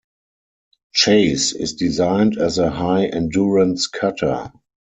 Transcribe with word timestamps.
"Chase" 0.95 1.51
is 1.53 1.73
designed 1.73 2.39
as 2.39 2.57
a 2.57 2.71
high 2.71 3.05
endurance 3.05 3.85
cutter. 3.85 4.51